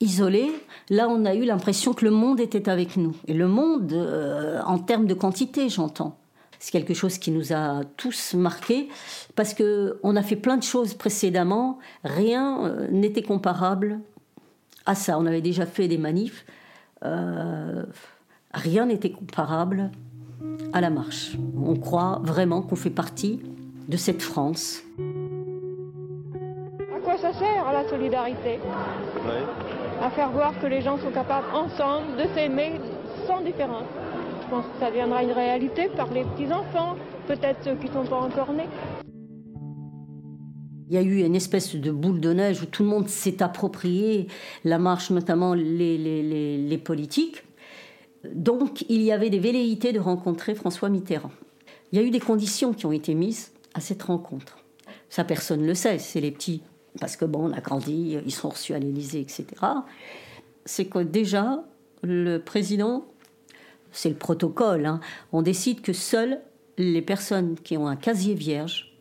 [0.00, 0.52] isolé,
[0.90, 3.16] là on a eu l'impression que le monde était avec nous.
[3.26, 6.18] Et le monde, euh, en termes de quantité, j'entends.
[6.60, 8.88] C'est quelque chose qui nous a tous marqués
[9.34, 14.00] parce que on a fait plein de choses précédemment, rien n'était comparable
[14.86, 15.18] à ça.
[15.18, 16.44] On avait déjà fait des manifs.
[17.04, 17.84] Euh,
[18.52, 19.90] rien n'était comparable
[20.72, 21.36] à la marche.
[21.60, 23.40] On croit vraiment qu'on fait partie
[23.88, 24.82] de cette France.
[26.94, 28.58] À quoi ça sert la solidarité
[30.02, 32.80] À faire voir que les gens sont capables ensemble de s'aimer
[33.26, 33.86] sans différence.
[34.42, 38.04] Je pense que ça deviendra une réalité par les petits-enfants, peut-être ceux qui ne sont
[38.04, 38.68] pas encore nés.
[40.88, 43.42] Il y a eu une espèce de boule de neige où tout le monde s'est
[43.42, 44.28] approprié
[44.64, 47.42] la marche, notamment les, politiques.
[48.34, 51.32] Donc il y avait des velléités de rencontrer François Mitterrand.
[51.92, 54.58] Il y a eu des conditions qui ont été mises à cette rencontre.
[55.08, 56.62] Ça, personne ne le sait, c'est les petits,
[57.00, 59.46] parce que bon, on a grandi, ils sont reçus à l'Élysée, etc.
[60.64, 61.64] C'est que déjà,
[62.02, 63.06] le président,
[63.92, 65.00] c'est le protocole, hein,
[65.32, 66.40] on décide que seules
[66.78, 68.93] les personnes qui ont un casier vierge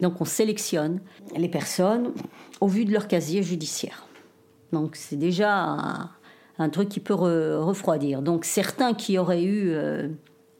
[0.00, 1.00] donc on sélectionne
[1.36, 2.12] les personnes
[2.60, 4.06] au vu de leur casier judiciaire.
[4.72, 6.10] Donc c'est déjà
[6.58, 8.22] un, truc qui peut refroidir.
[8.22, 10.08] Donc certains qui auraient eu euh,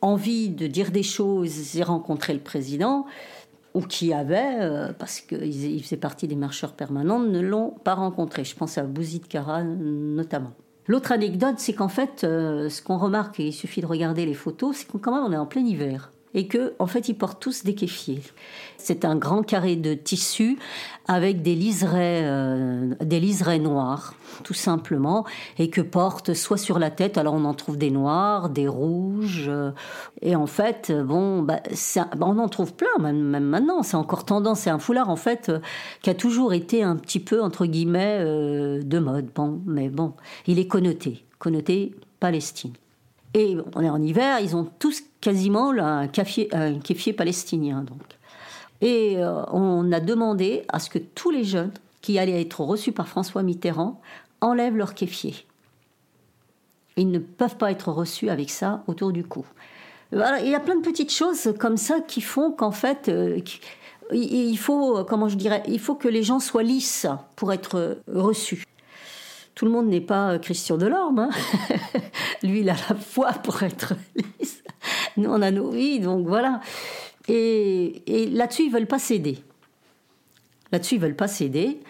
[0.01, 3.07] envie de dire des choses et rencontrer le président,
[3.75, 8.45] ou qui avaient, euh, parce qu'ils faisaient partie des marcheurs permanents, ne l'ont pas rencontré.
[8.45, 10.53] Je pense à Bouzid Kara notamment.
[10.87, 14.35] L'autre anecdote, c'est qu'en fait, euh, ce qu'on remarque, et il suffit de regarder les
[14.35, 17.15] photos, c'est qu'on quand même on est en plein hiver et que en fait ils
[17.15, 18.23] portent tous des kéfiers.
[18.77, 20.59] C'est un grand carré de tissu
[21.09, 24.15] avec des liserets, euh, des liserets noirs,
[24.45, 25.25] tout simplement,
[25.59, 29.47] et que portent soit sur la tête, alors on en trouve des noirs, des rouges,
[29.49, 29.73] euh,
[30.23, 31.61] et en fait, bon, bah,
[32.21, 35.59] on en trouve plein, même, maintenant, c'est encore tendance, c'est un foulard en fait euh,
[36.03, 40.13] qui a toujours été un petit peu entre guillemets de mode, bon, mais bon,
[40.47, 42.73] il est connoté, connoté Palestine.
[43.35, 46.79] Et on est en hiver, ils ont tous quasiment un, café, un
[47.17, 47.83] palestinien.
[47.83, 48.03] Donc.
[48.81, 52.93] Et euh, on a demandé à ce que tous les jeunes qui allaient être reçus
[52.93, 54.01] par François Mitterrand
[54.41, 55.35] enlèvent leur kéfier.
[56.97, 59.45] Ils ne peuvent pas être reçus avec ça autour du cou.
[60.13, 63.41] Il y a plein de petites choses comme ça qui font qu'en fait, euh,
[64.13, 68.65] il faut, comment je dirais, il faut que les gens soient lisses pour être reçus
[69.59, 71.19] tout le monde n'est pas Christian Delorme.
[71.19, 71.31] Hein.
[72.45, 74.63] Lui, il a la foi pour être lisse.
[75.17, 76.61] Nous, on a nos vies, donc voilà.
[77.27, 79.43] Et, là-dessus, ils veulent pas céder.
[80.71, 81.81] Là-dessus, ils veulent pas céder.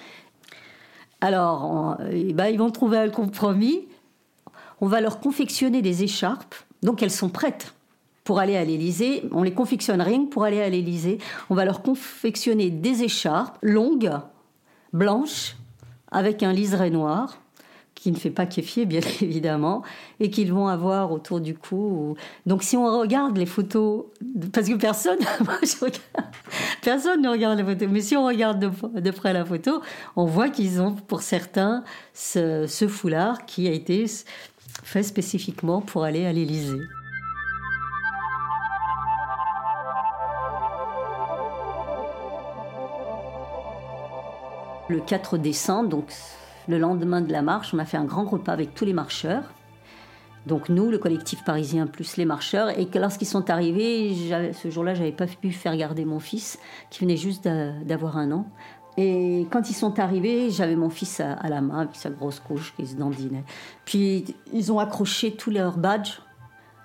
[1.20, 3.86] Alors, eh ben, ils vont trouver un compromis.
[4.80, 6.54] On va leur confectionner des écharpes.
[6.82, 7.74] Donc, elles sont prêtes
[8.24, 9.24] pour aller à l'Élysée.
[9.30, 11.18] On les confectionne rien que pour aller à l'Élysée.
[11.50, 14.10] On va leur confectionner des écharpes longues,
[14.94, 15.54] blanches,
[16.10, 17.36] avec un liseré noir
[17.98, 19.82] qui ne fait pas kéfier, bien évidemment,
[20.20, 22.16] et qu'ils vont avoir autour du cou.
[22.46, 24.04] Donc, si on regarde les photos,
[24.52, 25.18] parce que personne,
[26.82, 29.82] personne ne regarde les photos, mais si on regarde de, près la photo,
[30.16, 31.84] on voit qu'ils ont, pour certains,
[32.14, 34.06] ce, ce foulard qui a été
[34.84, 36.80] fait spécifiquement pour aller à l'Élysée.
[44.88, 46.06] Le 4 décembre, donc
[46.68, 49.42] le lendemain de la marche, on a fait un grand repas avec tous les marcheurs.
[50.46, 54.14] Donc nous, le collectif parisien plus les marcheurs, et que lorsqu'ils sont arrivés,
[54.52, 56.58] ce jour-là, j'avais pas pu faire garder mon fils,
[56.90, 57.48] qui venait juste
[57.84, 58.46] d'avoir un an.
[58.96, 62.74] Et quand ils sont arrivés, j'avais mon fils à, la main avec sa grosse couche
[62.76, 63.44] qui se dandinait.
[63.84, 66.20] Puis ils ont accroché tous leurs badges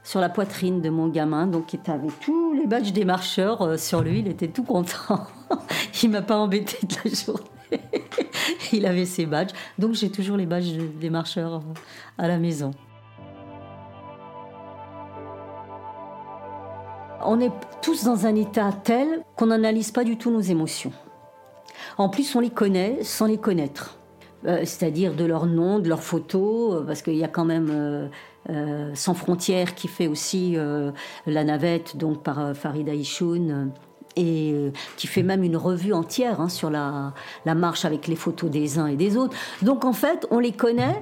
[0.04, 3.78] sur la poitrine de mon gamin, donc il avait tous les badges des marcheurs euh,
[3.78, 5.26] sur lui, il était tout content.
[6.04, 7.53] il m'a pas embêté de la journée.
[8.74, 9.52] il avait ses badges.
[9.78, 11.62] Donc j'ai toujours les badges des marcheurs
[12.18, 12.72] à la maison.
[17.26, 20.92] On est tous dans un état tel qu'on n'analyse pas du tout nos émotions.
[21.98, 23.98] En plus, on les connaît sans les connaître.
[24.46, 27.70] Euh, c'est-à-dire de leur nom, de leurs photos, euh, parce qu'il y a quand même
[28.50, 30.58] euh, Sans frontières qui fait aussi
[31.26, 33.72] la navette, donc par Farida Ishoun
[34.16, 37.14] et euh, qui fait même une revue entière hein, sur la,
[37.46, 39.36] marche avec les photos des uns et des autres.
[39.62, 41.02] Donc en fait, on les connaît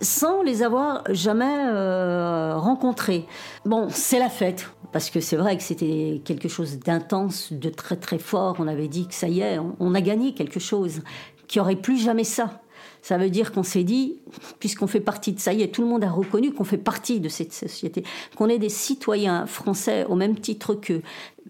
[0.00, 3.26] sans les avoir jamais euh, rencontrés.
[3.64, 7.96] Bon, c'est la fête, parce que c'est vrai que c'était quelque chose d'intense, de très
[7.96, 8.56] très fort.
[8.58, 11.00] On avait dit que ça y est, on, a gagné quelque chose,
[11.48, 12.60] qu'il n'y aurait plus jamais ça.
[13.06, 14.16] Ça veut dire qu'on s'est dit,
[14.58, 17.20] puisqu'on fait partie de ça y est, tout le monde a reconnu qu'on fait partie
[17.20, 18.02] de cette société,
[18.34, 21.02] qu'on est des citoyens français au même titre qu'eux,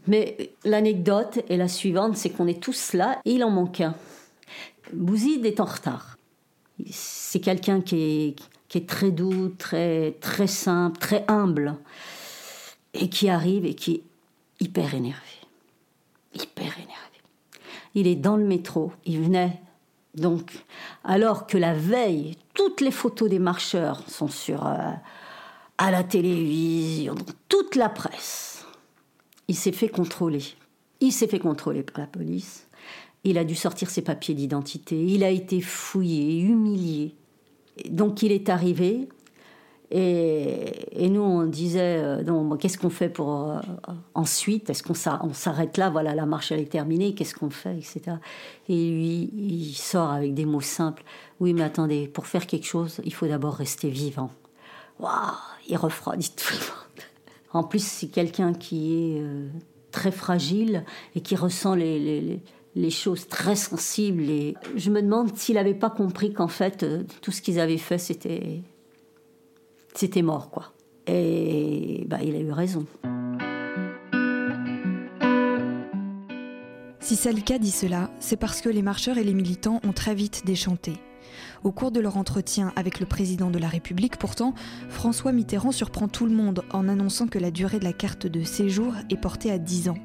[0.07, 3.95] mais l'anecdote est la suivante, c'est qu'on est tous là et il en manque un.
[4.93, 6.19] Bouzid est en retard.
[6.91, 8.37] C'est quelqu'un qui
[8.69, 11.77] est, très doux, très, très simple, très humble,
[12.93, 14.03] et qui arrive et qui est
[14.61, 15.23] hyper énervé.
[16.35, 17.17] Hyper énervé.
[17.95, 19.59] Il est dans le métro, il venait
[20.17, 20.65] donc,
[21.05, 24.91] alors que la veille, toutes les photos des marcheurs sont sur euh,
[25.79, 27.15] à la télévision,
[27.49, 28.57] toute la presse
[29.49, 30.43] il s'est fait contrôler.
[31.01, 32.67] Il s'est fait contrôler par la police.
[33.25, 35.01] Il a dû sortir ses papiers d'identité.
[35.05, 37.15] Il a été fouillé, humilié.
[37.89, 39.09] Donc il est arrivé.
[39.91, 43.61] Et, nous, on disait, euh, qu'est-ce qu'on fait pour euh,
[44.15, 44.69] ensuite?
[44.69, 45.91] Est-ce qu'on s'arrête là?
[45.91, 47.15] Voilà, la marche elle est terminée.
[47.15, 48.17] Qu'est-ce qu'on fait, etc.
[48.69, 51.05] Et lui, il sort avec des mots simples.
[51.39, 54.31] Oui, mais attendez, pour faire quelque chose, il faut d'abord rester vivant.
[54.99, 55.13] Waouh
[55.69, 57.07] Il refroidit tout le monde.
[57.53, 59.49] En plus, c'est quelqu'un qui est euh,
[59.91, 60.85] très fragile
[61.15, 62.41] et qui ressent les,
[62.91, 64.29] choses très sensibles.
[64.29, 67.79] Et je me demande s'il n'avait pas compris qu'en fait, euh, tout ce qu'ils avaient
[67.79, 68.63] fait, c'était,
[69.97, 70.73] c'était mort, quoi.
[71.07, 72.87] Et bah, il a eu raison.
[77.01, 80.43] Si Salika dit cela, c'est parce que les marcheurs et les militants ont très vite
[80.45, 80.95] déchanté.
[81.63, 84.55] Au cours de leur entretien avec le président de la République, pourtant,
[84.89, 88.43] François Mitterrand surprend tout le monde en annonçant que la durée de la carte de
[88.43, 89.99] séjour est portée à 10 ans.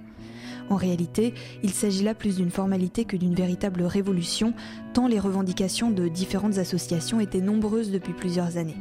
[0.69, 1.33] En réalité,
[1.63, 4.53] il s'agit là plus d'une formalité que d'une véritable révolution,
[4.93, 8.77] tant les revendications de différentes associations étaient nombreuses depuis plusieurs années.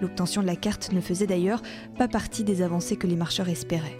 [0.00, 1.62] L'obtention de la carte ne faisait d'ailleurs
[1.98, 3.98] pas partie des avancées que les marcheurs espéraient.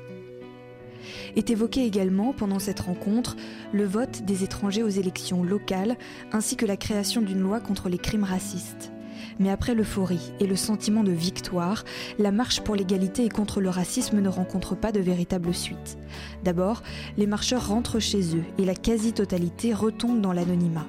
[1.36, 3.36] Est évoqué également pendant cette rencontre
[3.72, 5.97] le vote des étrangers aux élections locales
[6.32, 8.92] ainsi que la création d'une loi contre les crimes racistes.
[9.38, 11.84] Mais après l'euphorie et le sentiment de victoire,
[12.18, 15.99] la marche pour l'égalité et contre le racisme ne rencontre pas de véritable suite.
[16.45, 16.82] D'abord,
[17.16, 20.86] les marcheurs rentrent chez eux et la quasi-totalité retombe dans l'anonymat.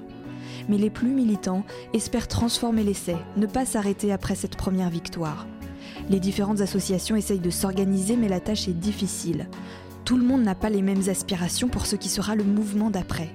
[0.70, 1.64] Mais les plus militants
[1.94, 5.48] espèrent transformer l'essai, ne pas s'arrêter après cette première victoire.
[6.10, 9.48] Les différentes associations essayent de s'organiser mais la tâche est difficile.
[10.04, 13.30] Tout le monde n'a pas les mêmes aspirations pour ce qui sera le mouvement d'après.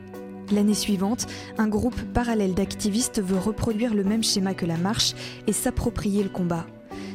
[0.53, 1.27] L'année suivante,
[1.59, 5.15] un groupe parallèle d'activistes veut reproduire le même schéma que la marche
[5.47, 6.67] et s'approprier le combat.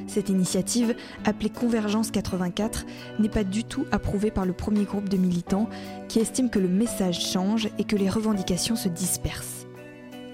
[0.07, 0.95] Cette initiative,
[1.25, 2.85] appelée Convergence 84,
[3.19, 5.69] n'est pas du tout approuvée par le premier groupe de militants
[6.07, 9.54] qui estiment que le message change et que les revendications se dispersent.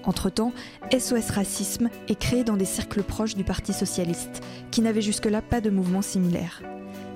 [0.04, 0.52] Entre-temps,
[0.90, 5.60] SOS Racisme est créé dans des cercles proches du Parti socialiste, qui n'avait jusque-là pas
[5.60, 6.62] de mouvement similaire.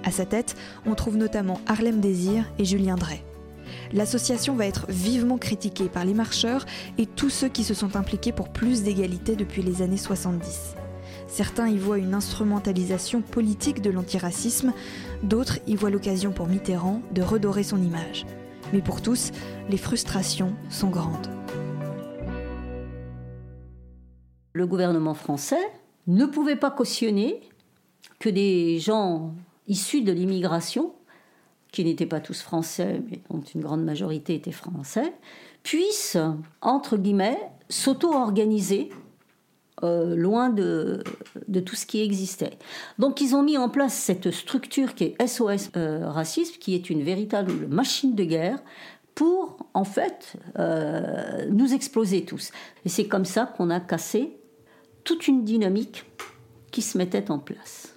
[0.05, 0.57] À sa tête,
[0.87, 3.25] on trouve notamment Harlem Désir et Julien Drey
[3.93, 6.67] l'association va être vivement critiquée par les marcheurs
[6.99, 10.75] et tous ceux qui se sont impliqués pour plus d'égalité depuis les années 70.
[11.29, 14.73] Certains y voient une instrumentalisation politique de l'antiracisme,
[15.23, 18.27] d'autres y voient l'occasion pour Mitterrand de redorer son image.
[18.73, 19.33] Mais pour tous,
[19.69, 21.29] les frustrations sont grandes.
[24.57, 25.61] Le gouvernement français
[26.07, 27.43] ne pouvait pas cautionner
[28.19, 29.35] que des gens
[29.69, 30.95] issus de l'immigration
[31.73, 35.13] qui n'étaient pas tous français, mais dont une grande majorité étaient français,
[35.63, 36.17] puissent,
[36.63, 37.39] entre guillemets,
[37.69, 38.89] s'auto-organiser
[39.83, 41.05] euh, loin de,
[41.49, 42.57] de, tout ce qui existait.
[42.99, 46.89] Donc ils ont mis en place cette structure qui est SOS euh, Racisme, qui est
[46.89, 48.63] une véritable machine de guerre
[49.15, 52.53] pour, en fait, euh, nous exploser tous.
[52.87, 54.39] Et c'est comme ça qu'on a cassé
[55.07, 56.05] toute une dynamique
[56.73, 57.95] qui se mettait en place.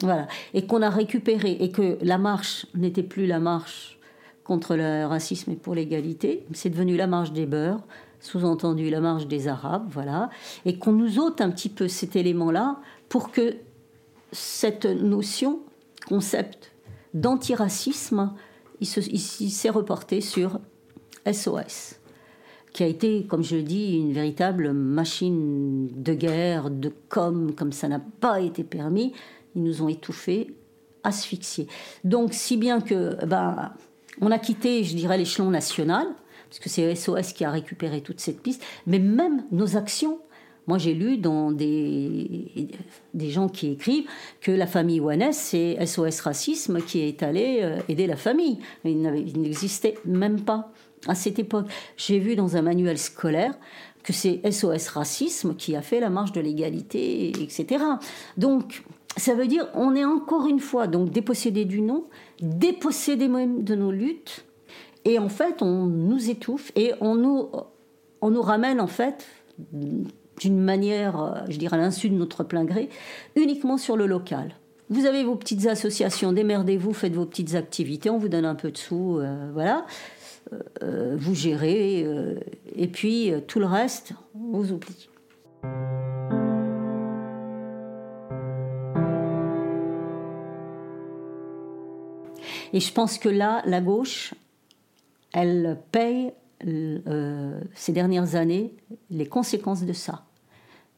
[0.00, 0.26] Voilà.
[0.54, 4.00] Et qu'on a récupéré, et que la marche n'était plus la marche
[4.42, 7.82] contre le racisme et pour l'égalité, c'est devenu la marche des beurs,
[8.18, 10.30] sous-entendu la marche des Arabes, voilà.
[10.64, 13.56] Et qu'on nous ôte un petit peu cet élément-là pour que
[14.32, 15.60] cette notion,
[16.08, 16.72] concept
[17.12, 18.32] d'antiracisme,
[18.80, 20.60] il s'est reporté sur
[21.30, 21.99] SOS
[22.72, 27.72] qui a été, comme je le dis, une véritable machine de guerre, de com, comme
[27.72, 29.12] ça n'a pas été permis,
[29.54, 30.54] ils nous ont étouffés,
[31.02, 31.66] asphyxiés.
[32.04, 33.72] Donc, si bien que, ben,
[34.20, 36.06] on a quitté, je dirais, l'échelon national,
[36.48, 40.18] parce que c'est SOS qui a récupéré toute cette piste, mais même nos actions.
[40.66, 42.68] Moi, j'ai lu dans des,
[43.14, 44.08] des gens qui écrivent
[44.40, 48.58] que la famille Ouanès, c'est SOS Racisme qui est allé euh, aider la famille.
[48.84, 50.72] Il n'existait même pas
[51.06, 51.66] à cette époque.
[51.96, 53.54] J'ai vu dans un manuel scolaire
[54.02, 57.84] que c'est SOS Racisme qui a fait la marche de l'égalité, etc.
[58.36, 58.82] Donc,
[59.16, 62.04] ça veut dire on est encore une fois donc dépossédé du nom,
[62.40, 64.44] dépossédé même de nos luttes,
[65.04, 67.50] et en fait on nous étouffe et on nous,
[68.20, 69.26] on nous ramène en fait
[70.38, 72.88] d'une manière, je dirais à l'insu de notre plein gré,
[73.36, 74.54] uniquement sur le local.
[74.88, 78.72] Vous avez vos petites associations, démerdez-vous, faites vos petites activités, on vous donne un peu
[78.72, 79.86] de sous, euh, voilà.
[80.82, 82.40] Euh, vous gérez, euh,
[82.74, 85.08] et puis tout le reste, on vous oublie.
[92.72, 94.34] Et je pense que là, la gauche,
[95.32, 96.32] elle paye
[96.66, 98.74] euh, ces dernières années
[99.10, 100.24] les conséquences de ça.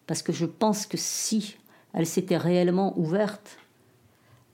[0.06, 1.56] Parce que je pense que si
[1.94, 3.58] elle s'était réellement ouverte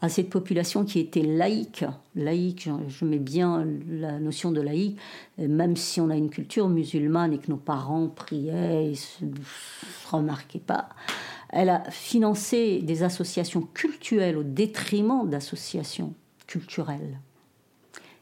[0.01, 1.84] à cette population qui était laïque,
[2.14, 4.99] laïque, je mets bien la notion de laïque,
[5.38, 9.24] même si on a une culture musulmane et que nos parents priaient et se
[10.11, 10.88] remarquaient pas,
[11.51, 16.14] elle a financé des associations culturelles au détriment d'associations
[16.46, 17.20] culturelle,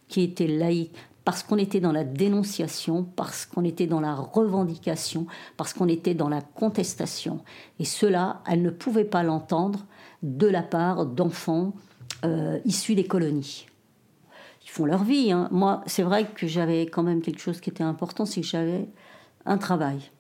[0.08, 5.26] qui était laïque, parce qu'on était dans la dénonciation, parce qu'on était dans la revendication,
[5.56, 7.40] parce qu'on était dans la contestation.
[7.80, 9.86] Et cela, elle ne pouvait pas l'entendre
[10.26, 11.72] de la part d'enfants
[12.24, 13.66] euh, issus des colonies.
[14.64, 15.30] Ils font leur vie.
[15.30, 15.48] Hein.
[15.52, 18.88] Moi, c'est vrai que j'avais quand même quelque chose qui était important, c'est que j'avais
[19.46, 20.10] un travail.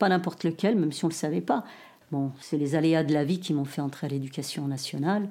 [0.00, 1.64] Pas n'importe lequel, même si on ne le savait pas.
[2.10, 5.28] Bon, c'est les aléas de la vie qui m'ont fait entrer à l'éducation nationale.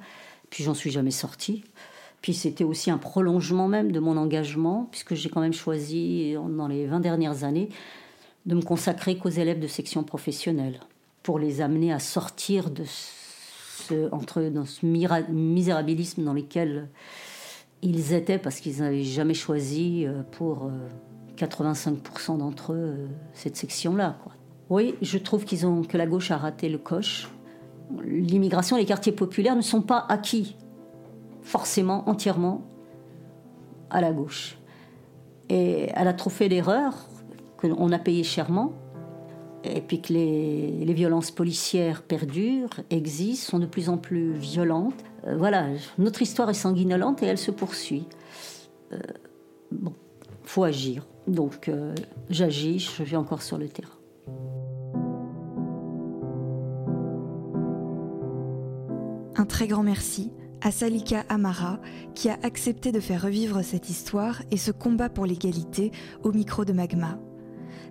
[0.50, 1.66] Puis j'en suis jamais sortie.
[2.22, 6.68] Puis c'était aussi un prolongement même de mon engagement, puisque j'ai quand même choisi dans
[6.68, 7.68] les 20 dernières années
[8.46, 10.80] de me consacrer qu'aux élèves de section professionnelle,
[11.24, 13.23] pour les amener à sortir de ce,
[14.12, 16.90] entre, dans ce misérabilisme dans lequel
[17.84, 20.72] ils étaient, parce qu'ils n'avaient jamais choisi euh, pour
[21.38, 21.92] 85%
[22.36, 24.18] euh, d'entre eux euh, cette section-là.
[24.70, 27.30] Oui, je trouve qu'ils ont, que la gauche a raté le coche.
[28.04, 30.56] L'immigration, les quartiers populaires ne sont pas acquis
[31.42, 32.64] forcément entièrement
[33.90, 34.58] à la gauche.
[35.50, 36.94] Et elle a trop fait l'erreur
[37.58, 38.72] qu'on a payé chèrement,
[39.64, 45.04] et puis que les, violences policières perdurent, existent, sont de plus en plus violentes.
[45.26, 48.06] Euh, voilà, notre histoire est sanguinolente et elle se poursuit.
[48.92, 48.98] Euh,
[49.72, 49.94] bon,
[50.44, 51.06] faut agir.
[51.28, 51.96] Donc euh,
[52.30, 53.90] j'agis, je vais encore sur le terrain.
[59.36, 61.80] Un très grand merci à Salika Amara
[62.16, 65.92] qui a accepté de faire revivre cette histoire et ce combat pour l'égalité
[66.24, 67.20] au micro de Magma.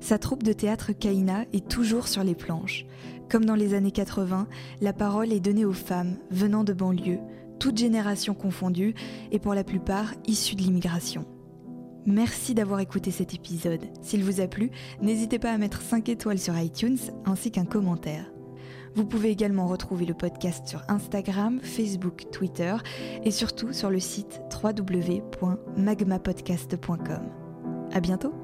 [0.02, 2.86] Sa troupe de théâtre Kaina est toujours sur les planches.
[3.30, 4.48] Comme dans les années 80,
[4.80, 7.20] la parole est donnée aux femmes venant de banlieues,
[7.60, 8.96] toutes générations confondues
[9.30, 11.24] et pour la plupart issues de l'immigration.
[12.04, 13.84] Merci d'avoir écouté cet épisode.
[14.02, 18.28] S'il vous a plu, n'hésitez pas à mettre 5 étoiles sur iTunes ainsi qu'un commentaire.
[18.96, 22.74] Vous pouvez également retrouver le podcast sur Instagram, Facebook, Twitter
[23.22, 27.22] et surtout sur le site www.magmapodcast.com.
[27.92, 28.41] À bientôt!